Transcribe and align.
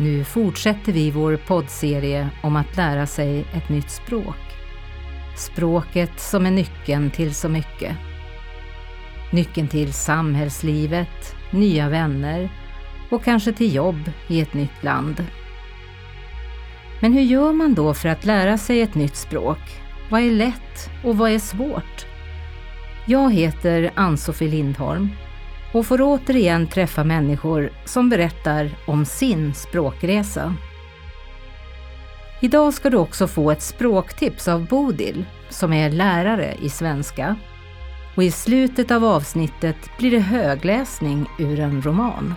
Nu 0.00 0.24
fortsätter 0.24 0.92
vi 0.92 1.10
vår 1.10 1.36
poddserie 1.36 2.28
om 2.42 2.56
att 2.56 2.76
lära 2.76 3.06
sig 3.06 3.44
ett 3.54 3.68
nytt 3.68 3.90
språk. 3.90 4.36
Språket 5.36 6.20
som 6.20 6.46
är 6.46 6.50
nyckeln 6.50 7.10
till 7.10 7.34
så 7.34 7.48
mycket. 7.48 7.96
Nyckeln 9.32 9.68
till 9.68 9.92
samhällslivet, 9.92 11.34
nya 11.50 11.88
vänner 11.88 12.50
och 13.10 13.24
kanske 13.24 13.52
till 13.52 13.74
jobb 13.74 14.10
i 14.28 14.40
ett 14.40 14.54
nytt 14.54 14.82
land. 14.82 15.24
Men 17.00 17.12
hur 17.12 17.22
gör 17.22 17.52
man 17.52 17.74
då 17.74 17.94
för 17.94 18.08
att 18.08 18.24
lära 18.24 18.58
sig 18.58 18.82
ett 18.82 18.94
nytt 18.94 19.16
språk? 19.16 19.80
Vad 20.10 20.20
är 20.20 20.30
lätt 20.30 20.90
och 21.04 21.18
vad 21.18 21.30
är 21.30 21.38
svårt? 21.38 22.06
Jag 23.06 23.32
heter 23.32 23.90
Ann-Sofie 23.94 24.48
Lindholm 24.50 25.08
och 25.72 25.86
får 25.86 26.00
återigen 26.02 26.66
träffa 26.66 27.04
människor 27.04 27.72
som 27.84 28.08
berättar 28.08 28.70
om 28.86 29.04
sin 29.04 29.54
språkresa. 29.54 30.54
Idag 32.40 32.74
ska 32.74 32.90
du 32.90 32.96
också 32.96 33.26
få 33.26 33.50
ett 33.50 33.62
språktips 33.62 34.48
av 34.48 34.66
Bodil 34.66 35.24
som 35.48 35.72
är 35.72 35.90
lärare 35.90 36.54
i 36.62 36.68
svenska. 36.68 37.36
Och 38.16 38.24
i 38.24 38.30
slutet 38.30 38.90
av 38.90 39.04
avsnittet 39.04 39.76
blir 39.98 40.10
det 40.10 40.18
högläsning 40.18 41.26
ur 41.38 41.60
en 41.60 41.82
roman. 41.82 42.34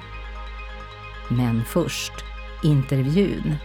Men 1.28 1.64
först 1.66 2.14
intervjun. 2.64 3.56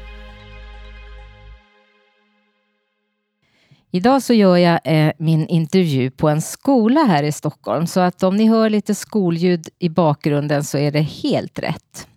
Idag 3.96 4.22
så 4.22 4.34
gör 4.34 4.56
jag 4.56 4.80
eh, 4.84 5.12
min 5.18 5.46
intervju 5.46 6.10
på 6.10 6.28
en 6.28 6.42
skola 6.42 7.00
här 7.04 7.22
i 7.22 7.32
Stockholm 7.32 7.86
så 7.86 8.00
att 8.00 8.22
om 8.22 8.36
ni 8.36 8.48
hör 8.48 8.70
lite 8.70 8.94
skolljud 8.94 9.68
i 9.78 9.88
bakgrunden 9.88 10.64
så 10.64 10.78
är 10.78 10.90
det 10.90 11.00
helt 11.00 11.58
rätt. 11.58 12.08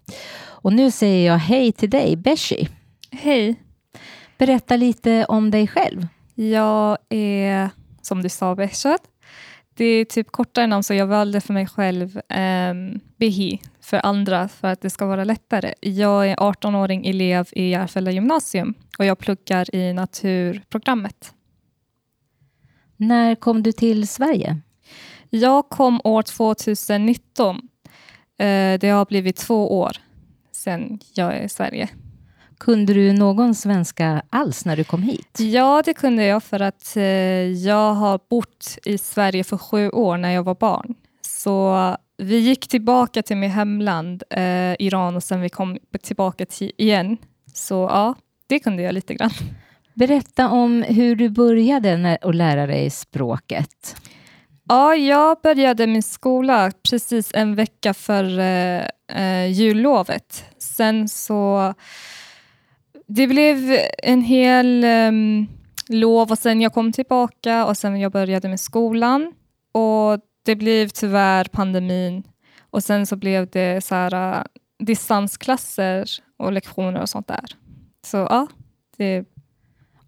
Och 0.41 0.73
nu 0.73 0.91
säger 0.91 1.31
jag 1.31 1.37
hej 1.37 1.71
till 1.71 1.89
dig, 1.89 2.15
Beshi. 2.15 2.69
Hej. 3.11 3.55
Berätta 4.37 4.75
lite 4.75 5.25
om 5.25 5.51
dig 5.51 5.67
själv. 5.67 6.07
Jag 6.35 6.97
är, 7.09 7.69
som 8.01 8.21
du 8.21 8.29
sa, 8.29 8.55
Behshad. 8.55 8.99
Det 9.73 9.85
är 9.85 10.05
typ 10.05 10.31
kortare 10.31 10.67
namn 10.67 10.83
så 10.83 10.93
jag 10.93 11.07
valde 11.07 11.41
för 11.41 11.53
mig 11.53 11.67
själv 11.67 12.17
um, 12.17 12.99
Behi 13.17 13.61
för 13.81 14.05
andra 14.05 14.47
för 14.47 14.67
att 14.67 14.81
det 14.81 14.89
ska 14.89 15.05
vara 15.05 15.23
lättare. 15.23 15.73
Jag 15.81 16.29
är 16.29 16.35
18-åring 16.35 17.07
elev 17.07 17.47
i 17.51 17.69
Järfälla 17.69 18.11
gymnasium 18.11 18.73
och 18.97 19.05
jag 19.05 19.19
pluggar 19.19 19.75
i 19.75 19.93
naturprogrammet. 19.93 21.33
När 22.99 23.35
kom 23.35 23.63
du 23.63 23.71
till 23.71 24.07
Sverige? 24.07 24.57
Jag 25.29 25.69
kom 25.69 26.01
år 26.03 26.21
2019. 26.21 27.55
Eh, 28.39 28.79
det 28.79 28.89
har 28.89 29.05
blivit 29.05 29.35
två 29.35 29.79
år 29.79 29.97
sedan 30.51 30.99
jag 31.13 31.37
är 31.37 31.43
i 31.43 31.49
Sverige. 31.49 31.89
Kunde 32.57 32.93
du 32.93 33.13
någon 33.13 33.55
svenska 33.55 34.21
alls 34.29 34.65
när 34.65 34.77
du 34.77 34.83
kom 34.83 35.03
hit? 35.03 35.37
Ja, 35.39 35.81
det 35.85 35.93
kunde 35.93 36.25
jag 36.25 36.43
för 36.43 36.59
att 36.59 36.97
eh, 36.97 37.03
jag 37.43 37.93
har 37.93 38.19
bott 38.29 38.77
i 38.85 38.97
Sverige 38.97 39.43
för 39.43 39.57
sju 39.57 39.89
år 39.89 40.17
när 40.17 40.31
jag 40.31 40.43
var 40.43 40.55
barn. 40.55 40.95
Så 41.21 41.97
vi 42.17 42.37
gick 42.37 42.67
tillbaka 42.67 43.23
till 43.23 43.37
mitt 43.37 43.51
hemland, 43.51 44.23
eh, 44.29 44.75
Iran, 44.79 45.15
och 45.15 45.23
sen 45.23 45.41
vi 45.41 45.49
kom 45.49 45.77
tillbaka 46.01 46.45
till 46.45 46.71
igen. 46.77 47.17
Så 47.53 47.73
ja, 47.73 48.15
det 48.47 48.59
kunde 48.59 48.83
jag 48.83 48.93
lite 48.93 49.13
grann. 49.13 49.31
Berätta 49.93 50.49
om 50.49 50.81
hur 50.81 51.15
du 51.15 51.29
började 51.29 52.17
att 52.21 52.35
lära 52.35 52.67
dig 52.67 52.89
språket. 52.89 53.95
Ja, 54.67 54.95
jag 54.95 55.37
började 55.43 55.87
min 55.87 56.03
skola 56.03 56.71
precis 56.89 57.31
en 57.33 57.55
vecka 57.55 57.93
före 57.93 58.79
eh, 59.11 59.51
jullovet. 59.51 60.45
Sen 60.57 61.09
så... 61.09 61.73
Det 63.07 63.27
blev 63.27 63.77
en 64.03 64.21
hel 64.21 64.83
eh, 64.83 65.11
lov 65.89 66.31
och 66.31 66.37
sen 66.37 66.61
jag 66.61 66.73
kom 66.73 66.91
tillbaka 66.91 67.65
och 67.65 67.77
sen 67.77 67.99
jag 67.99 68.11
började 68.11 68.49
med 68.49 68.59
skolan. 68.59 69.33
Och 69.71 70.19
det 70.45 70.55
blev 70.55 70.87
tyvärr 70.87 71.45
pandemin 71.45 72.23
och 72.69 72.83
sen 72.83 73.05
så 73.05 73.15
blev 73.15 73.49
det 73.49 73.83
så 73.83 73.95
här, 73.95 74.37
eh, 74.37 74.43
distansklasser 74.79 76.09
och 76.37 76.51
lektioner 76.51 77.01
och 77.01 77.09
sånt 77.09 77.27
där. 77.27 77.45
Så 78.05 78.17
ja, 78.17 78.47
det 78.97 79.25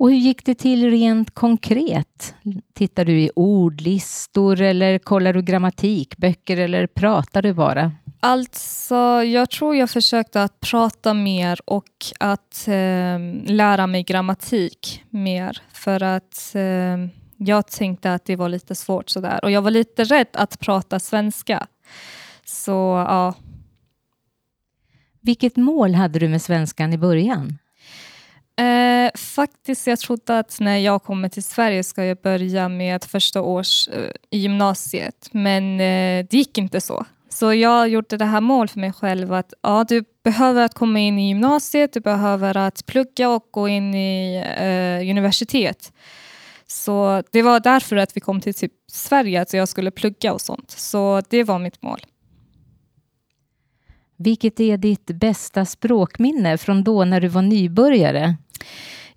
och 0.02 0.10
hur 0.10 0.18
gick 0.18 0.46
det 0.46 0.56
till 0.56 0.90
rent 0.90 1.32
konkret? 1.34 2.36
Tittar 2.74 3.06
du 3.06 3.20
i 3.22 3.32
ordlistor 3.36 4.62
eller 4.62 5.00
kollar 5.00 5.34
du 5.34 5.42
grammatikböcker 5.42 6.58
eller 6.58 6.88
pratar 6.88 7.42
du 7.42 7.54
bara? 7.54 7.92
Alltså, 8.20 8.96
jag 9.24 9.50
tror 9.50 9.76
jag 9.76 9.90
försökte 9.90 10.44
att 10.44 10.60
prata 10.60 11.14
mer 11.14 11.60
och 11.66 11.86
att 12.20 12.68
eh, 12.68 13.20
lära 13.46 13.88
mig 13.88 14.04
grammatik 14.04 15.04
mer 15.10 15.62
för 15.74 16.04
att 16.04 16.56
eh, 16.56 16.98
jag 17.38 17.68
tänkte 17.68 18.14
att 18.14 18.26
det 18.26 18.36
var 18.36 18.50
lite 18.50 18.76
svårt 18.76 19.10
sådär 19.10 19.40
och 19.44 19.52
jag 19.52 19.62
var 19.62 19.72
lite 19.72 20.04
rädd 20.04 20.28
att 20.34 20.60
prata 20.60 21.00
svenska. 21.00 21.68
Så 22.46 23.06
ja. 23.08 23.34
Vilket 25.22 25.56
mål 25.56 25.94
hade 25.96 26.20
du 26.20 26.30
med 26.30 26.42
svenskan 26.42 26.94
i 26.94 26.98
början? 26.98 27.58
Eh, 29.02 29.12
faktiskt, 29.16 29.88
jag 29.88 30.00
trodde 30.00 30.40
att 30.40 30.60
när 30.60 30.78
jag 30.78 31.04
kommer 31.04 31.30
till 31.30 31.44
Sverige 31.44 31.84
ska 31.84 32.06
jag 32.06 32.18
börja 32.18 32.70
med 32.70 33.04
första 33.04 33.42
års 33.42 33.88
eh, 33.88 34.12
i 34.30 34.38
gymnasiet, 34.38 35.30
men 35.32 35.74
eh, 35.74 36.26
det 36.30 36.34
gick 36.34 36.58
inte 36.58 36.82
så. 36.82 37.06
Så 37.30 37.54
jag 37.54 37.90
gjorde 37.90 38.18
det 38.18 38.26
här 38.26 38.42
mål 38.42 38.68
för 38.68 38.80
mig 38.80 38.94
själv 38.94 39.34
att 39.34 39.54
ja, 39.62 39.86
du 39.90 40.04
behöver 40.24 40.62
att 40.66 40.74
komma 40.74 41.00
in 41.00 41.20
i 41.20 41.28
gymnasiet, 41.28 41.94
du 41.94 42.00
behöver 42.00 42.58
att 42.58 42.86
plugga 42.86 43.30
och 43.30 43.48
gå 43.52 43.68
in 43.68 43.96
i 43.96 44.36
eh, 44.58 45.10
universitet. 45.10 45.94
Så 46.68 47.24
det 47.32 47.42
var 47.42 47.60
därför 47.60 47.96
att 47.96 48.18
vi 48.18 48.22
kom 48.22 48.42
till 48.42 48.54
typ 48.54 48.72
Sverige, 48.92 49.42
att 49.42 49.54
jag 49.54 49.70
skulle 49.70 49.92
plugga 49.92 50.34
och 50.34 50.42
sånt. 50.42 50.72
Så 50.72 51.22
det 51.30 51.44
var 51.44 51.60
mitt 51.60 51.82
mål. 51.82 52.00
Vilket 54.18 54.60
är 54.60 54.78
ditt 54.78 55.06
bästa 55.06 55.66
språkminne 55.66 56.58
från 56.58 56.84
då 56.84 57.06
när 57.06 57.22
du 57.22 57.28
var 57.28 57.42
nybörjare? 57.42 58.36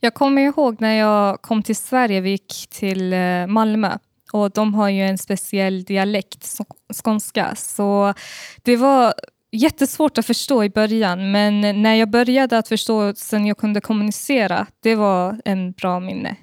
Jag 0.00 0.15
kommer 0.15 0.43
ihåg 0.43 0.81
när 0.81 0.94
jag 0.94 1.43
kom 1.43 1.62
till 1.62 1.77
Sverige, 1.77 2.21
vi 2.21 2.31
gick 2.31 2.66
till 2.71 3.12
eh, 3.12 3.47
Malmö 3.47 3.99
och 4.32 4.50
de 4.50 4.75
har 4.75 4.88
ju 4.88 5.03
en 5.03 5.19
speciell 5.19 5.84
dialekt, 5.84 6.59
skånska, 7.03 7.54
så 7.54 8.15
det 8.62 8.77
var 8.77 9.15
jättesvårt 9.53 10.19
att 10.19 10.27
förstå 10.27 10.65
i 10.65 10.71
början, 10.71 11.31
men 11.33 11.83
när 11.83 11.94
jag 11.94 12.10
började 12.10 12.59
att 12.59 12.69
förstå 12.69 13.15
sen 13.15 13.47
jag 13.47 13.59
kunde 13.59 13.81
kommunicera, 13.81 14.66
det 14.83 14.94
var 14.94 15.41
en 15.44 15.72
bra 15.72 16.00
minne. 16.00 16.37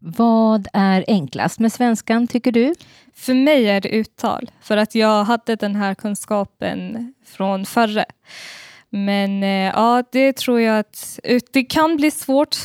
Vad 0.00 0.68
är 0.72 1.04
enklast 1.08 1.58
med 1.58 1.72
svenskan, 1.72 2.26
tycker 2.26 2.52
du? 2.52 2.74
För 3.14 3.34
mig 3.34 3.68
är 3.68 3.80
det 3.80 3.88
uttal, 3.88 4.50
för 4.60 4.76
att 4.76 4.94
jag 4.94 5.24
hade 5.24 5.56
den 5.56 5.76
här 5.76 5.94
kunskapen 5.94 7.14
från 7.26 7.66
förre. 7.66 8.04
Men 8.90 9.42
eh, 9.42 9.72
ja, 9.74 10.04
det 10.12 10.36
tror 10.36 10.60
jag 10.60 10.78
att 10.78 11.20
det 11.52 11.64
kan 11.64 11.96
bli 11.96 12.10
svårt 12.10 12.56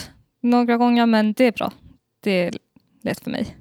några 0.42 0.78
gånger, 0.78 1.06
men 1.06 1.34
det 1.34 1.46
är 1.46 1.52
bra. 1.52 1.72
Det 2.24 2.32
är 2.32 2.54
lätt 3.04 3.20
för 3.20 3.32
mig. 3.32 3.58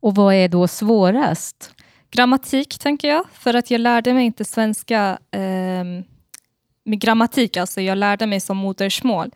Och 0.00 0.14
vad 0.14 0.34
är 0.34 0.48
då 0.48 0.68
svårast? 0.68 1.74
Grammatik, 2.10 2.78
tänker 2.78 3.08
jag, 3.08 3.24
för 3.32 3.54
att 3.54 3.70
jag 3.70 3.80
lärde 3.80 4.14
mig 4.14 4.26
inte 4.26 4.44
svenska 4.44 5.18
eh, 5.30 5.84
med 6.84 7.00
grammatik, 7.00 7.56
alltså 7.56 7.80
jag 7.80 7.98
lärde 7.98 8.26
mig 8.26 8.40
som 8.40 8.56
modersmål. 8.56 9.30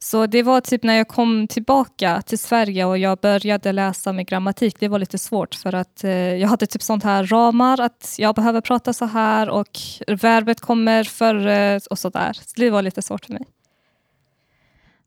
Så 0.00 0.26
det 0.26 0.42
var 0.42 0.60
typ 0.60 0.82
när 0.82 0.94
jag 0.94 1.08
kom 1.08 1.46
tillbaka 1.48 2.22
till 2.22 2.38
Sverige 2.38 2.84
och 2.84 2.98
jag 2.98 3.18
började 3.18 3.72
läsa 3.72 4.12
med 4.12 4.26
grammatik, 4.26 4.80
det 4.80 4.88
var 4.88 4.98
lite 4.98 5.18
svårt 5.18 5.54
för 5.54 5.74
att 5.74 6.04
eh, 6.04 6.10
jag 6.10 6.48
hade 6.48 6.66
typ 6.66 6.82
sånt 6.82 7.04
här 7.04 7.24
ramar 7.24 7.80
att 7.80 8.14
jag 8.18 8.34
behöver 8.34 8.60
prata 8.60 8.92
så 8.92 9.04
här 9.04 9.48
och 9.48 9.78
verbet 10.06 10.60
kommer 10.60 11.04
före 11.04 11.80
och 11.90 11.98
sådär. 11.98 12.32
Så 12.32 12.60
det 12.60 12.70
var 12.70 12.82
lite 12.82 13.02
svårt 13.02 13.24
för 13.24 13.32
mig. 13.32 13.46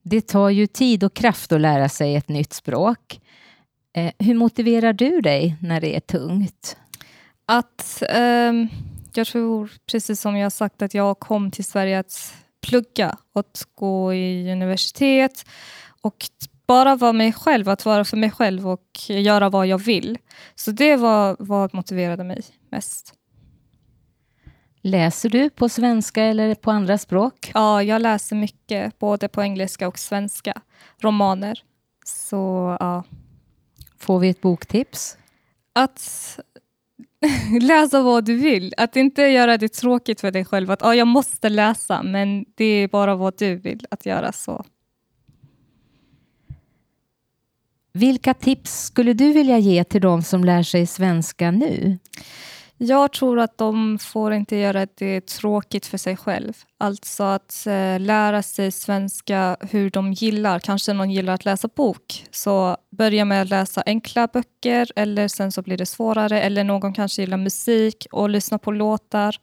Det 0.04 0.22
tar 0.22 0.50
ju 0.50 0.68
tid 0.68 1.04
och 1.04 1.14
kraft 1.14 1.52
att 1.52 1.62
lära 1.62 1.90
sig 1.90 2.16
ett 2.16 2.30
nytt 2.30 2.54
språk. 2.54 3.22
Eh, 3.94 4.12
hur 4.20 4.36
motiverar 4.36 4.94
du 4.94 5.22
dig 5.22 5.56
när 5.62 5.82
det 5.82 5.96
är 5.96 6.00
tungt? 6.00 6.78
Att 7.46 8.04
eh, 8.10 8.54
jag 9.14 9.28
tror, 9.28 9.72
precis 9.92 10.22
som 10.22 10.38
jag 10.38 10.52
sagt, 10.52 10.82
att 10.82 10.94
jag 10.94 11.20
kom 11.20 11.52
till 11.52 11.66
Sverige 11.66 12.00
att 12.00 12.34
plugga 12.62 13.18
och 13.34 13.46
gå 13.76 14.14
i 14.14 14.52
universitet 14.52 15.46
och 16.02 16.26
bara 16.68 16.96
vara 16.96 17.14
mig 17.14 17.34
själv, 17.34 17.70
att 17.70 17.86
vara 17.86 18.06
för 18.06 18.18
mig 18.18 18.32
själv 18.32 18.68
och 18.68 18.88
göra 19.08 19.50
vad 19.50 19.68
jag 19.68 19.78
vill. 19.78 20.18
Så 20.56 20.72
det 20.72 20.96
var 20.96 21.36
vad 21.40 21.74
motiverade 21.74 22.24
mig 22.24 22.44
mest. 22.70 23.14
Läser 24.82 25.30
du 25.30 25.50
på 25.50 25.70
svenska 25.70 26.24
eller 26.24 26.56
på 26.56 26.72
andra 26.72 26.98
språk? 26.98 27.52
Ja, 27.54 27.84
jag 27.84 28.02
läser 28.02 28.36
mycket, 28.36 29.00
både 29.00 29.28
på 29.28 29.42
engelska 29.42 29.88
och 29.88 30.00
svenska. 30.00 30.62
Romaner. 31.00 31.64
Så 32.06 32.78
ja. 32.80 33.04
Får 33.98 34.20
vi 34.20 34.30
ett 34.30 34.42
boktips? 34.42 35.18
Att 35.74 36.40
läsa 37.62 38.02
vad 38.02 38.26
du 38.26 38.36
vill. 38.36 38.74
Att 38.78 38.96
inte 38.96 39.22
göra 39.22 39.58
det 39.58 39.74
tråkigt 39.74 40.22
för 40.22 40.32
dig 40.32 40.46
själv. 40.46 40.72
Att 40.72 40.84
ah, 40.84 40.96
jag 40.96 41.08
måste 41.08 41.50
läsa, 41.50 42.04
men 42.04 42.46
det 42.56 42.66
är 42.66 42.88
bara 42.88 43.16
vad 43.16 43.38
du 43.38 43.56
vill 43.56 43.86
att 43.92 44.06
göra 44.06 44.32
så. 44.32 44.66
Vilka 47.94 48.34
tips 48.34 48.84
skulle 48.84 49.14
du 49.14 49.34
vilja 49.34 49.58
ge 49.58 49.84
till 49.84 50.02
de 50.02 50.22
som 50.22 50.44
lär 50.44 50.64
sig 50.64 50.88
svenska 50.88 51.52
nu? 51.52 52.00
Jag 52.84 53.12
tror 53.12 53.40
att 53.40 53.58
de 53.58 54.00
får 54.00 54.34
inte 54.34 54.56
göra 54.56 54.88
det 54.96 55.28
tråkigt 55.28 55.86
för 55.86 55.98
sig 55.98 56.18
själv. 56.18 56.54
Alltså 56.78 57.24
att 57.24 57.68
eh, 57.68 58.00
lära 58.00 58.44
sig 58.44 58.72
svenska 58.72 59.58
hur 59.60 59.90
de 59.90 60.14
gillar. 60.14 60.60
Kanske 60.60 60.94
någon 60.94 61.12
gillar 61.12 61.34
att 61.34 61.46
läsa 61.46 61.70
bok. 61.76 62.26
Så 62.32 62.78
börja 62.92 63.26
med 63.26 63.42
att 63.42 63.50
läsa 63.50 63.84
enkla 63.86 64.28
böcker 64.28 64.92
eller 64.96 65.28
sen 65.28 65.52
så 65.52 65.62
blir 65.62 65.78
det 65.78 65.86
svårare. 65.86 66.42
Eller 66.42 66.64
någon 66.64 66.94
kanske 66.94 67.22
gillar 67.22 67.38
musik 67.38 68.08
och 68.12 68.30
lyssna 68.30 68.58
på 68.58 68.72
låtar. 68.72 69.36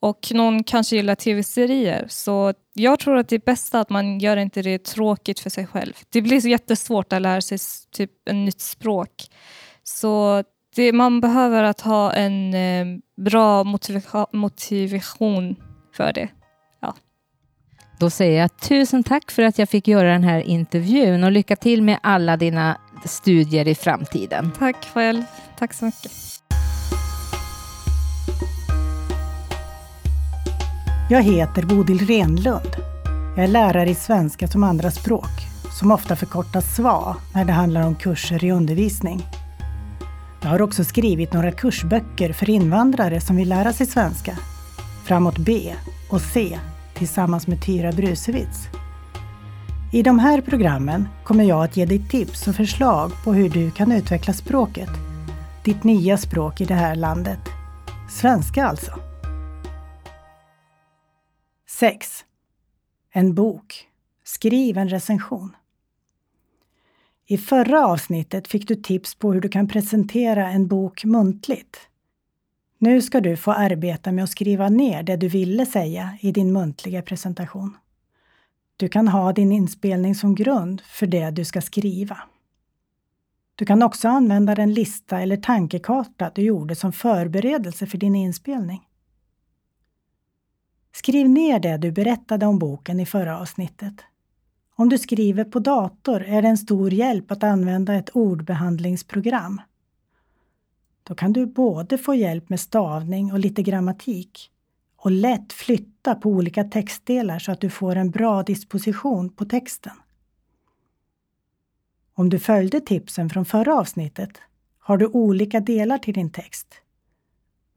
Och 0.00 0.28
någon 0.30 0.64
kanske 0.64 0.96
gillar 0.96 1.14
tv-serier. 1.14 2.06
Så 2.08 2.54
jag 2.72 2.98
tror 2.98 3.16
att 3.16 3.28
det 3.28 3.36
är 3.36 3.42
bäst 3.46 3.74
att 3.74 3.90
man 3.90 4.18
gör 4.18 4.36
inte 4.36 4.62
det 4.62 4.84
tråkigt 4.84 5.40
för 5.40 5.50
sig 5.50 5.66
själv. 5.66 5.92
Det 6.10 6.22
blir 6.22 6.40
så 6.40 6.48
jättesvårt 6.48 7.12
att 7.12 7.22
lära 7.22 7.40
sig 7.40 7.58
typ 7.90 8.28
ett 8.28 8.34
nytt 8.34 8.60
språk. 8.60 9.10
Så 9.82 10.44
det, 10.74 10.92
man 10.92 11.20
behöver 11.20 11.62
att 11.62 11.80
ha 11.80 12.12
en 12.12 12.54
eh, 12.54 12.86
bra 13.16 13.64
motiva 13.64 14.26
motivation 14.32 15.56
för 15.96 16.12
det. 16.12 16.28
Ja. 16.80 16.94
Då 17.98 18.10
säger 18.10 18.40
jag 18.40 18.56
tusen 18.56 19.02
tack 19.02 19.30
för 19.30 19.42
att 19.42 19.58
jag 19.58 19.68
fick 19.68 19.88
göra 19.88 20.12
den 20.12 20.24
här 20.24 20.40
intervjun 20.40 21.24
och 21.24 21.32
lycka 21.32 21.56
till 21.56 21.82
med 21.82 21.98
alla 22.02 22.36
dina 22.36 22.78
studier 23.04 23.68
i 23.68 23.74
framtiden. 23.74 24.52
Tack 24.58 24.76
själv. 24.94 25.22
Tack 25.58 25.74
så 25.74 25.84
mycket. 25.84 26.12
Jag 31.10 31.22
heter 31.22 31.62
Bodil 31.62 32.06
Renlund. 32.06 32.76
Jag 33.36 33.44
är 33.44 33.48
lärare 33.48 33.90
i 33.90 33.94
svenska 33.94 34.48
som 34.48 34.64
andraspråk, 34.64 35.30
som 35.80 35.90
ofta 35.90 36.16
förkortas 36.16 36.74
SVA 36.74 37.16
när 37.34 37.44
det 37.44 37.52
handlar 37.52 37.86
om 37.86 37.94
kurser 37.94 38.44
i 38.44 38.50
undervisning. 38.50 39.22
Jag 40.44 40.50
har 40.50 40.62
också 40.62 40.84
skrivit 40.84 41.32
några 41.32 41.52
kursböcker 41.52 42.32
för 42.32 42.50
invandrare 42.50 43.20
som 43.20 43.36
vill 43.36 43.48
lära 43.48 43.72
sig 43.72 43.86
svenska. 43.86 44.38
Framåt 45.04 45.38
B 45.38 45.74
och 46.10 46.20
C 46.20 46.58
tillsammans 46.94 47.46
med 47.46 47.62
Tyra 47.62 47.92
Brusewitz. 47.92 48.68
I 49.92 50.02
de 50.02 50.18
här 50.18 50.40
programmen 50.40 51.08
kommer 51.24 51.44
jag 51.44 51.64
att 51.64 51.76
ge 51.76 51.86
dig 51.86 52.08
tips 52.08 52.48
och 52.48 52.54
förslag 52.54 53.12
på 53.24 53.32
hur 53.32 53.48
du 53.48 53.70
kan 53.70 53.92
utveckla 53.92 54.32
språket. 54.32 54.90
Ditt 55.64 55.84
nya 55.84 56.16
språk 56.16 56.60
i 56.60 56.64
det 56.64 56.74
här 56.74 56.94
landet. 56.94 57.40
Svenska 58.10 58.64
alltså. 58.64 58.92
6. 61.68 62.24
En 63.12 63.34
bok. 63.34 63.88
Skriv 64.24 64.78
en 64.78 64.88
recension. 64.88 65.56
I 67.26 67.38
förra 67.38 67.86
avsnittet 67.86 68.48
fick 68.48 68.68
du 68.68 68.74
tips 68.74 69.14
på 69.14 69.32
hur 69.32 69.40
du 69.40 69.48
kan 69.48 69.68
presentera 69.68 70.50
en 70.50 70.66
bok 70.66 71.04
muntligt. 71.04 71.76
Nu 72.78 73.02
ska 73.02 73.20
du 73.20 73.36
få 73.36 73.52
arbeta 73.52 74.12
med 74.12 74.24
att 74.24 74.30
skriva 74.30 74.68
ner 74.68 75.02
det 75.02 75.16
du 75.16 75.28
ville 75.28 75.66
säga 75.66 76.18
i 76.20 76.32
din 76.32 76.52
muntliga 76.52 77.02
presentation. 77.02 77.76
Du 78.76 78.88
kan 78.88 79.08
ha 79.08 79.32
din 79.32 79.52
inspelning 79.52 80.14
som 80.14 80.34
grund 80.34 80.80
för 80.80 81.06
det 81.06 81.30
du 81.30 81.44
ska 81.44 81.60
skriva. 81.60 82.18
Du 83.54 83.66
kan 83.66 83.82
också 83.82 84.08
använda 84.08 84.54
den 84.54 84.74
lista 84.74 85.20
eller 85.20 85.36
tankekarta 85.36 86.30
du 86.34 86.42
gjorde 86.42 86.74
som 86.74 86.92
förberedelse 86.92 87.86
för 87.86 87.98
din 87.98 88.14
inspelning. 88.14 88.88
Skriv 90.92 91.28
ner 91.28 91.58
det 91.58 91.76
du 91.76 91.92
berättade 91.92 92.46
om 92.46 92.58
boken 92.58 93.00
i 93.00 93.06
förra 93.06 93.40
avsnittet. 93.40 93.94
Om 94.76 94.88
du 94.88 94.98
skriver 94.98 95.44
på 95.44 95.58
dator 95.58 96.22
är 96.22 96.42
det 96.42 96.48
en 96.48 96.58
stor 96.58 96.92
hjälp 96.92 97.30
att 97.30 97.42
använda 97.42 97.94
ett 97.94 98.10
ordbehandlingsprogram. 98.10 99.60
Då 101.02 101.14
kan 101.14 101.32
du 101.32 101.46
både 101.46 101.98
få 101.98 102.14
hjälp 102.14 102.48
med 102.48 102.60
stavning 102.60 103.32
och 103.32 103.38
lite 103.38 103.62
grammatik 103.62 104.50
och 104.96 105.10
lätt 105.10 105.52
flytta 105.52 106.14
på 106.14 106.28
olika 106.28 106.64
textdelar 106.64 107.38
så 107.38 107.52
att 107.52 107.60
du 107.60 107.70
får 107.70 107.96
en 107.96 108.10
bra 108.10 108.42
disposition 108.42 109.30
på 109.30 109.44
texten. 109.44 109.96
Om 112.14 112.28
du 112.28 112.38
följde 112.38 112.80
tipsen 112.80 113.30
från 113.30 113.44
förra 113.44 113.78
avsnittet 113.78 114.40
har 114.78 114.96
du 114.96 115.06
olika 115.06 115.60
delar 115.60 115.98
till 115.98 116.14
din 116.14 116.30
text. 116.30 116.74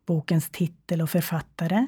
Bokens 0.05 0.49
titel 0.49 1.01
och 1.01 1.09
författare, 1.09 1.87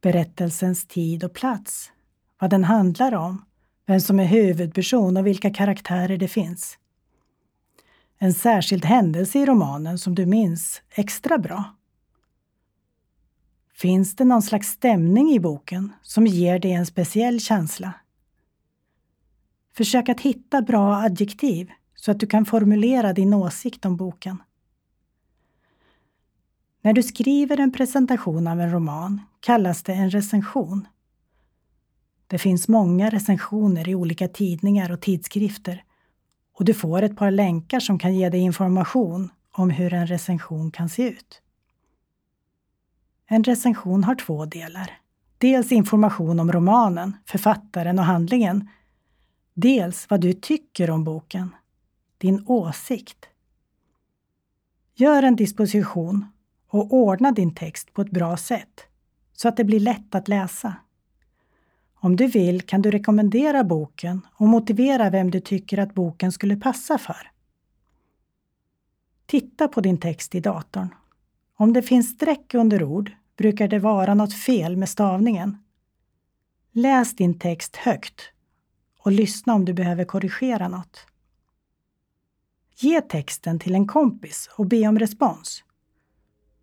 berättelsens 0.00 0.86
tid 0.86 1.24
och 1.24 1.34
plats, 1.34 1.92
vad 2.38 2.50
den 2.50 2.64
handlar 2.64 3.14
om 3.14 3.44
vem 3.88 4.00
som 4.00 4.20
är 4.20 4.24
huvudperson 4.24 5.16
och 5.16 5.26
vilka 5.26 5.50
karaktärer 5.50 6.16
det 6.16 6.28
finns. 6.28 6.78
En 8.18 8.34
särskild 8.34 8.84
händelse 8.84 9.38
i 9.38 9.46
romanen 9.46 9.98
som 9.98 10.14
du 10.14 10.26
minns 10.26 10.82
extra 10.90 11.38
bra. 11.38 11.64
Finns 13.74 14.16
det 14.16 14.24
någon 14.24 14.42
slags 14.42 14.68
stämning 14.68 15.30
i 15.30 15.40
boken 15.40 15.92
som 16.02 16.26
ger 16.26 16.58
dig 16.58 16.72
en 16.72 16.86
speciell 16.86 17.40
känsla? 17.40 17.94
Försök 19.74 20.08
att 20.08 20.20
hitta 20.20 20.62
bra 20.62 20.96
adjektiv 20.96 21.70
så 21.94 22.10
att 22.10 22.20
du 22.20 22.26
kan 22.26 22.44
formulera 22.44 23.12
din 23.12 23.34
åsikt 23.34 23.84
om 23.84 23.96
boken. 23.96 24.42
När 26.82 26.92
du 26.92 27.02
skriver 27.02 27.60
en 27.60 27.72
presentation 27.72 28.46
av 28.46 28.60
en 28.60 28.72
roman 28.72 29.20
kallas 29.40 29.82
det 29.82 29.92
en 29.92 30.10
recension. 30.10 30.88
Det 32.30 32.38
finns 32.38 32.68
många 32.68 33.10
recensioner 33.10 33.88
i 33.88 33.94
olika 33.94 34.28
tidningar 34.28 34.92
och 34.92 35.00
tidskrifter 35.00 35.84
och 36.58 36.64
du 36.64 36.74
får 36.74 37.02
ett 37.02 37.16
par 37.16 37.30
länkar 37.30 37.80
som 37.80 37.98
kan 37.98 38.14
ge 38.14 38.28
dig 38.28 38.40
information 38.40 39.30
om 39.52 39.70
hur 39.70 39.94
en 39.94 40.06
recension 40.06 40.70
kan 40.70 40.88
se 40.88 41.08
ut. 41.08 41.42
En 43.26 43.44
recension 43.44 44.04
har 44.04 44.14
två 44.14 44.44
delar. 44.44 45.00
Dels 45.38 45.72
information 45.72 46.40
om 46.40 46.52
romanen, 46.52 47.16
författaren 47.26 47.98
och 47.98 48.04
handlingen. 48.04 48.68
Dels 49.54 50.10
vad 50.10 50.20
du 50.20 50.32
tycker 50.32 50.90
om 50.90 51.04
boken. 51.04 51.54
Din 52.18 52.44
åsikt. 52.46 53.28
Gör 54.94 55.22
en 55.22 55.36
disposition 55.36 56.26
och 56.68 56.92
ordna 56.92 57.32
din 57.32 57.54
text 57.54 57.92
på 57.92 58.02
ett 58.02 58.10
bra 58.10 58.36
sätt 58.36 58.80
så 59.32 59.48
att 59.48 59.56
det 59.56 59.64
blir 59.64 59.80
lätt 59.80 60.14
att 60.14 60.28
läsa. 60.28 60.76
Om 62.00 62.16
du 62.16 62.26
vill 62.26 62.62
kan 62.62 62.82
du 62.82 62.90
rekommendera 62.90 63.64
boken 63.64 64.26
och 64.32 64.48
motivera 64.48 65.10
vem 65.10 65.30
du 65.30 65.40
tycker 65.40 65.78
att 65.78 65.94
boken 65.94 66.32
skulle 66.32 66.56
passa 66.56 66.98
för. 66.98 67.30
Titta 69.26 69.68
på 69.68 69.80
din 69.80 69.98
text 69.98 70.34
i 70.34 70.40
datorn. 70.40 70.94
Om 71.56 71.72
det 71.72 71.82
finns 71.82 72.10
streck 72.10 72.54
under 72.54 72.82
ord 72.82 73.12
brukar 73.36 73.68
det 73.68 73.78
vara 73.78 74.14
något 74.14 74.34
fel 74.34 74.76
med 74.76 74.88
stavningen. 74.88 75.58
Läs 76.72 77.16
din 77.16 77.38
text 77.38 77.76
högt 77.76 78.20
och 78.98 79.12
lyssna 79.12 79.54
om 79.54 79.64
du 79.64 79.72
behöver 79.72 80.04
korrigera 80.04 80.68
något. 80.68 81.06
Ge 82.76 83.00
texten 83.00 83.58
till 83.58 83.74
en 83.74 83.86
kompis 83.86 84.50
och 84.56 84.66
be 84.66 84.88
om 84.88 84.98
respons. 84.98 85.64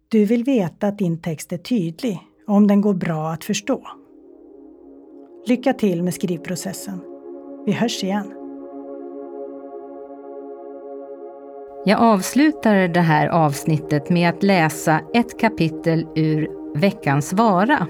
Du 0.08 0.25
vill 0.25 0.44
veta 0.44 0.88
att 0.88 0.98
din 0.98 1.22
text 1.22 1.54
är 1.54 1.58
tydlig 1.58 2.20
och 2.48 2.56
om 2.56 2.68
den 2.68 2.82
går 2.82 2.94
bra 2.94 3.32
att 3.32 3.44
förstå. 3.44 3.88
Lycka 5.48 5.74
till 5.74 6.04
med 6.04 6.14
skrivprocessen. 6.14 7.02
Vi 7.66 7.72
hörs 7.72 8.04
igen. 8.04 8.34
Jag 11.86 12.00
avslutar 12.00 12.88
det 12.88 13.02
här 13.02 13.28
avsnittet 13.28 14.10
med 14.10 14.30
att 14.30 14.44
läsa 14.44 15.02
ett 15.14 15.40
kapitel 15.40 16.08
ur 16.16 16.50
Veckans 16.75 17.34
vara 17.34 17.88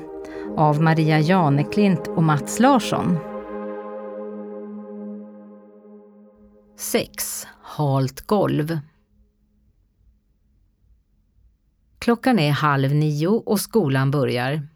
av 0.58 0.82
Maria 0.82 1.20
Janeklint 1.20 2.08
och 2.08 2.24
Mats 2.24 2.60
Larsson. 2.60 3.18
6. 6.78 7.48
Halt 7.62 8.22
golv 8.22 8.80
Klockan 12.00 12.40
är 12.40 12.52
halv 12.52 12.96
nio 12.96 13.28
och 13.28 13.60
skolan 13.60 14.12
börjar. 14.12 14.75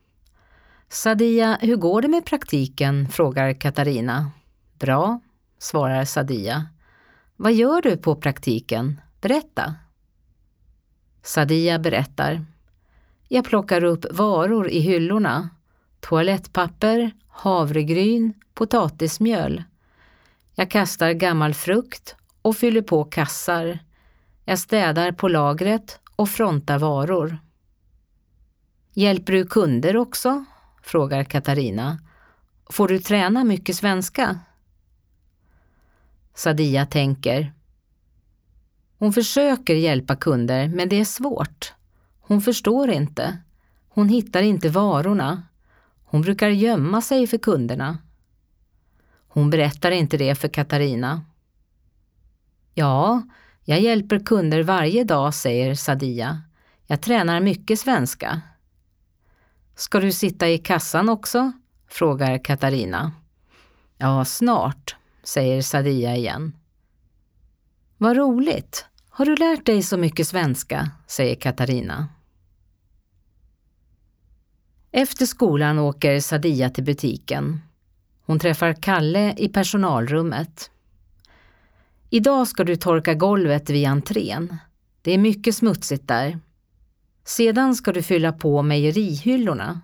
Sadia, 0.91 1.57
hur 1.61 1.75
går 1.75 2.01
det 2.01 2.07
med 2.07 2.25
praktiken? 2.25 3.07
frågar 3.07 3.53
Katarina. 3.53 4.31
Bra, 4.79 5.19
svarar 5.57 6.05
Sadia. 6.05 6.65
Vad 7.35 7.53
gör 7.53 7.81
du 7.81 7.97
på 7.97 8.15
praktiken? 8.15 9.01
Berätta. 9.21 9.75
Sadia 11.23 11.79
berättar. 11.79 12.45
Jag 13.27 13.45
plockar 13.45 13.83
upp 13.83 14.05
varor 14.11 14.69
i 14.69 14.79
hyllorna. 14.79 15.49
Toalettpapper, 15.99 17.11
havregryn, 17.27 18.33
potatismjöl. 18.53 19.63
Jag 20.55 20.71
kastar 20.71 21.11
gammal 21.11 21.53
frukt 21.53 22.15
och 22.41 22.57
fyller 22.57 22.81
på 22.81 23.03
kassar. 23.03 23.79
Jag 24.45 24.59
städar 24.59 25.11
på 25.11 25.27
lagret 25.27 25.99
och 26.15 26.29
frontar 26.29 26.79
varor. 26.79 27.37
Hjälper 28.93 29.33
du 29.33 29.45
kunder 29.45 29.97
också? 29.97 30.45
Frågar 30.89 31.23
Katarina. 31.23 31.99
Får 32.69 32.87
du 32.87 32.99
träna 32.99 33.43
mycket 33.43 33.75
svenska? 33.75 34.39
Sadia 36.33 36.85
tänker. 36.85 37.53
Hon 38.97 39.13
försöker 39.13 39.75
hjälpa 39.75 40.15
kunder, 40.15 40.67
men 40.67 40.89
det 40.89 40.99
är 40.99 41.05
svårt. 41.05 41.73
Hon 42.19 42.41
förstår 42.41 42.89
inte. 42.89 43.37
Hon 43.89 44.09
hittar 44.09 44.41
inte 44.41 44.69
varorna. 44.69 45.43
Hon 46.03 46.21
brukar 46.21 46.49
gömma 46.49 47.01
sig 47.01 47.27
för 47.27 47.37
kunderna. 47.37 47.97
Hon 49.27 49.49
berättar 49.49 49.91
inte 49.91 50.17
det 50.17 50.35
för 50.35 50.47
Katarina. 50.47 51.25
Ja, 52.73 53.23
jag 53.63 53.79
hjälper 53.79 54.19
kunder 54.19 54.63
varje 54.63 55.03
dag, 55.03 55.33
säger 55.33 55.75
Sadia. 55.75 56.41
Jag 56.87 57.01
tränar 57.01 57.39
mycket 57.39 57.79
svenska. 57.79 58.41
Ska 59.79 59.99
du 59.99 60.11
sitta 60.11 60.49
i 60.49 60.57
kassan 60.57 61.09
också? 61.09 61.51
frågar 61.87 62.43
Katarina. 62.43 63.11
Ja, 63.97 64.25
snart, 64.25 64.95
säger 65.23 65.61
Sadia 65.61 66.15
igen. 66.15 66.53
Vad 67.97 68.17
roligt! 68.17 68.85
Har 69.09 69.25
du 69.25 69.35
lärt 69.35 69.65
dig 69.65 69.83
så 69.83 69.97
mycket 69.97 70.27
svenska? 70.27 70.91
säger 71.07 71.35
Katarina. 71.35 72.07
Efter 74.91 75.25
skolan 75.25 75.79
åker 75.79 76.19
Sadia 76.19 76.69
till 76.69 76.83
butiken. 76.83 77.61
Hon 78.25 78.39
träffar 78.39 78.73
Kalle 78.73 79.35
i 79.37 79.49
personalrummet. 79.49 80.71
Idag 82.09 82.47
ska 82.47 82.63
du 82.63 82.75
torka 82.75 83.13
golvet 83.13 83.69
vid 83.69 83.87
entrén. 83.87 84.57
Det 85.01 85.11
är 85.11 85.17
mycket 85.17 85.55
smutsigt 85.55 86.07
där. 86.07 86.39
Sedan 87.23 87.75
ska 87.75 87.91
du 87.91 88.03
fylla 88.03 88.33
på 88.33 88.61
mejerihyllorna. 88.61 89.81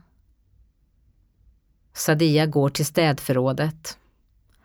Sadia 1.93 2.45
går 2.45 2.69
till 2.69 2.85
städförrådet. 2.85 3.97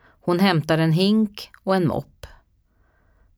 Hon 0.00 0.40
hämtar 0.40 0.78
en 0.78 0.92
hink 0.92 1.50
och 1.62 1.76
en 1.76 1.88
mopp. 1.88 2.26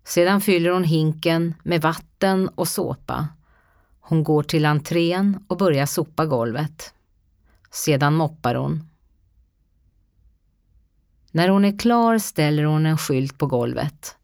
Sedan 0.05 0.41
fyller 0.41 0.71
hon 0.71 0.85
hinken 0.85 1.55
med 1.63 1.83
vatten 1.83 2.49
och 2.49 2.69
såpa. 2.69 3.29
Hon 4.01 4.25
går 4.25 4.43
till 4.43 4.65
entrén 4.65 5.45
och 5.49 5.57
börjar 5.57 5.87
sopa 5.87 6.27
golvet. 6.27 6.95
Sedan 7.71 8.15
moppar 8.15 8.55
hon. 8.55 8.89
När 11.31 11.49
hon 11.49 11.65
är 11.65 11.79
klar 11.79 12.19
ställer 12.19 12.65
hon 12.65 12.87
en 12.87 12.99
skylt 12.99 13.39
på 13.39 13.47
golvet. 13.47 14.17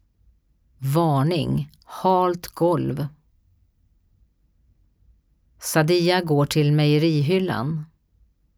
Varning, 0.77 1.71
halt 1.85 2.47
golv. 2.47 3.07
Sadia 5.59 6.21
går 6.21 6.45
till 6.45 6.71
mejerihyllan. 6.71 7.85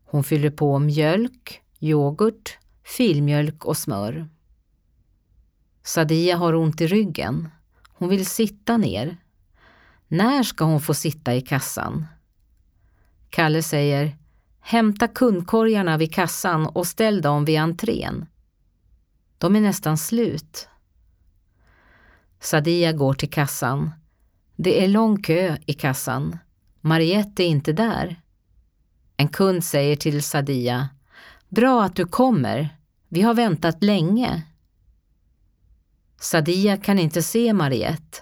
Hon 0.05 0.23
fyller 0.23 0.49
på 0.49 0.79
mjölk, 0.79 1.61
yoghurt, 1.79 2.57
filmjölk 2.83 3.65
och 3.65 3.77
smör. 3.77 4.29
Sadia 5.83 6.37
har 6.37 6.55
ont 6.55 6.81
i 6.81 6.87
ryggen. 6.87 7.49
Hon 7.93 8.09
vill 8.09 8.25
sitta 8.25 8.77
ner. 8.77 9.17
När 10.07 10.43
ska 10.43 10.65
hon 10.65 10.81
få 10.81 10.93
sitta 10.93 11.35
i 11.35 11.41
kassan? 11.41 12.05
Kalle 13.29 13.63
säger 13.63 14.17
Hämta 14.59 15.07
kundkorgarna 15.07 15.97
vid 15.97 16.13
kassan 16.13 16.67
och 16.67 16.87
ställ 16.87 17.21
dem 17.21 17.45
vid 17.45 17.59
entrén. 17.59 18.25
De 19.37 19.55
är 19.55 19.61
nästan 19.61 19.97
slut. 19.97 20.67
Sadia 22.39 22.93
går 22.93 23.13
till 23.13 23.29
kassan. 23.29 23.91
Det 24.55 24.83
är 24.83 24.87
lång 24.87 25.21
kö 25.21 25.57
i 25.65 25.73
kassan. 25.73 26.37
Mariette 26.81 27.43
är 27.43 27.47
inte 27.47 27.73
där. 27.73 28.21
En 29.17 29.27
kund 29.27 29.65
säger 29.65 29.95
till 29.95 30.23
Sadia 30.23 30.89
Bra 31.49 31.83
att 31.83 31.95
du 31.95 32.05
kommer. 32.05 32.77
Vi 33.09 33.21
har 33.21 33.33
väntat 33.33 33.83
länge. 33.83 34.41
Sadia 36.19 36.77
kan 36.77 36.99
inte 36.99 37.21
se 37.21 37.53
Mariette. 37.53 38.17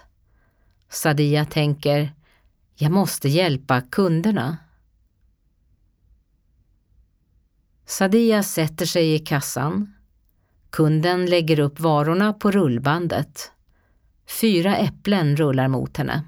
Sadia 0.88 1.44
tänker 1.44 2.12
Jag 2.74 2.92
måste 2.92 3.28
hjälpa 3.28 3.80
kunderna. 3.80 4.56
Sadia 7.86 8.42
sätter 8.42 8.86
sig 8.86 9.14
i 9.14 9.18
kassan. 9.18 9.94
Kunden 10.70 11.26
lägger 11.26 11.58
upp 11.58 11.80
varorna 11.80 12.32
på 12.32 12.50
rullbandet. 12.50 13.52
Fyra 14.40 14.76
äpplen 14.76 15.36
rullar 15.36 15.68
mot 15.68 15.96
henne. 15.96 16.24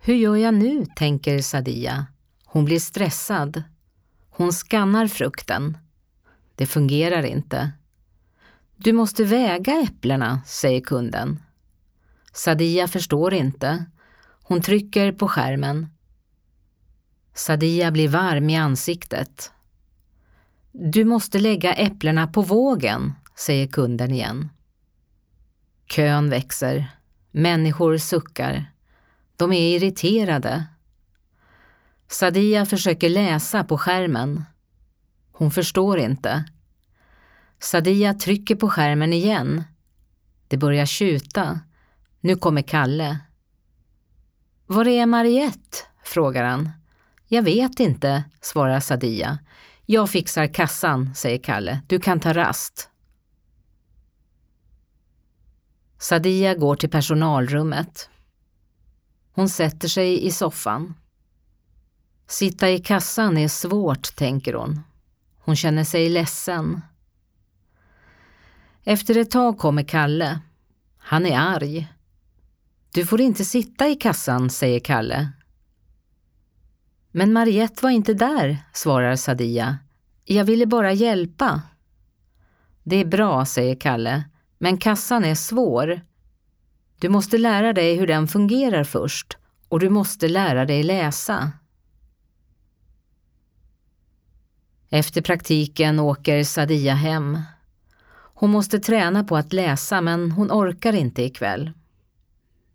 Hur 0.00 0.14
gör 0.14 0.36
jag 0.36 0.54
nu, 0.54 0.86
tänker 0.96 1.38
Sadia. 1.42 2.06
Hon 2.44 2.64
blir 2.64 2.80
stressad. 2.80 3.62
Hon 4.30 4.52
skannar 4.52 5.06
frukten. 5.06 5.78
Det 6.54 6.66
fungerar 6.66 7.22
inte. 7.22 7.72
Du 8.76 8.92
måste 8.92 9.24
väga 9.24 9.82
äpplena, 9.82 10.40
säger 10.46 10.80
kunden. 10.80 11.42
Sadia 12.32 12.88
förstår 12.88 13.34
inte. 13.34 13.84
Hon 14.42 14.60
trycker 14.60 15.12
på 15.12 15.28
skärmen. 15.28 15.86
Sadia 17.34 17.90
blir 17.90 18.08
varm 18.08 18.50
i 18.50 18.56
ansiktet. 18.56 19.52
Du 20.72 21.04
måste 21.04 21.38
lägga 21.38 21.74
äpplena 21.74 22.26
på 22.26 22.42
vågen, 22.42 23.12
säger 23.36 23.66
kunden 23.66 24.10
igen. 24.10 24.48
Kön 25.86 26.30
växer. 26.30 26.90
Människor 27.30 27.98
suckar. 27.98 28.72
De 29.38 29.52
är 29.52 29.76
irriterade. 29.76 30.66
Sadia 32.08 32.66
försöker 32.66 33.08
läsa 33.08 33.64
på 33.64 33.78
skärmen. 33.78 34.44
Hon 35.32 35.50
förstår 35.50 35.98
inte. 35.98 36.44
Sadia 37.58 38.14
trycker 38.14 38.56
på 38.56 38.68
skärmen 38.70 39.12
igen. 39.12 39.64
Det 40.48 40.56
börjar 40.56 40.86
tjuta. 40.86 41.60
Nu 42.20 42.36
kommer 42.36 42.62
Kalle. 42.62 43.18
Var 44.66 44.88
är 44.88 45.06
Mariette? 45.06 45.78
frågar 46.04 46.44
han. 46.44 46.70
Jag 47.26 47.42
vet 47.42 47.80
inte, 47.80 48.24
svarar 48.40 48.80
Sadia. 48.80 49.38
Jag 49.86 50.10
fixar 50.10 50.46
kassan, 50.46 51.14
säger 51.14 51.38
Kalle. 51.38 51.80
Du 51.86 52.00
kan 52.00 52.20
ta 52.20 52.34
rast. 52.34 52.90
Sadia 55.98 56.54
går 56.54 56.76
till 56.76 56.90
personalrummet. 56.90 58.10
Hon 59.38 59.48
sätter 59.48 59.88
sig 59.88 60.26
i 60.26 60.30
soffan. 60.30 60.94
Sitta 62.26 62.70
i 62.70 62.78
kassan 62.78 63.38
är 63.38 63.48
svårt, 63.48 64.16
tänker 64.16 64.54
hon. 64.54 64.80
Hon 65.38 65.56
känner 65.56 65.84
sig 65.84 66.08
ledsen. 66.08 66.80
Efter 68.84 69.16
ett 69.16 69.30
tag 69.30 69.58
kommer 69.58 69.82
Kalle. 69.82 70.40
Han 70.98 71.26
är 71.26 71.38
arg. 71.38 71.88
Du 72.92 73.06
får 73.06 73.20
inte 73.20 73.44
sitta 73.44 73.88
i 73.88 73.94
kassan, 73.94 74.50
säger 74.50 74.80
Kalle. 74.80 75.32
Men 77.12 77.32
Mariette 77.32 77.82
var 77.82 77.90
inte 77.90 78.14
där, 78.14 78.58
svarar 78.72 79.16
Sadia. 79.16 79.78
Jag 80.24 80.44
ville 80.44 80.66
bara 80.66 80.92
hjälpa. 80.92 81.62
Det 82.82 82.96
är 82.96 83.04
bra, 83.04 83.44
säger 83.44 83.74
Kalle, 83.74 84.24
men 84.58 84.78
kassan 84.78 85.24
är 85.24 85.34
svår. 85.34 86.07
Du 86.98 87.08
måste 87.08 87.38
lära 87.38 87.72
dig 87.72 87.96
hur 87.96 88.06
den 88.06 88.28
fungerar 88.28 88.84
först 88.84 89.36
och 89.68 89.80
du 89.80 89.88
måste 89.88 90.28
lära 90.28 90.64
dig 90.64 90.82
läsa. 90.82 91.52
Efter 94.88 95.22
praktiken 95.22 95.98
åker 95.98 96.44
Sadia 96.44 96.94
hem. 96.94 97.38
Hon 98.34 98.50
måste 98.50 98.78
träna 98.78 99.24
på 99.24 99.36
att 99.36 99.52
läsa 99.52 100.00
men 100.00 100.32
hon 100.32 100.50
orkar 100.50 100.92
inte 100.92 101.22
ikväll. 101.22 101.72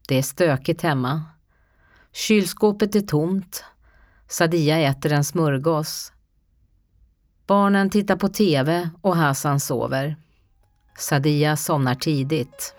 Det 0.08 0.18
är 0.18 0.22
stökigt 0.22 0.82
hemma. 0.82 1.24
Kylskåpet 2.12 2.96
är 2.96 3.02
tomt. 3.02 3.64
Sadia 4.28 4.78
äter 4.78 5.12
en 5.12 5.24
smörgås. 5.24 6.12
Barnen 7.48 7.90
tittar 7.90 8.16
på 8.16 8.30
TV 8.30 8.90
och 9.02 9.16
Hassan 9.16 9.60
sover. 9.60 10.16
Sadia 10.98 11.58
somnar 11.58 11.96
tidigt. 11.96 12.76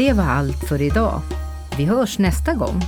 Det 0.00 0.12
var 0.12 0.24
allt 0.24 0.68
för 0.68 0.82
idag. 0.82 1.22
Vi 1.76 1.84
hörs 1.84 2.18
nästa 2.18 2.54
gång. 2.54 2.82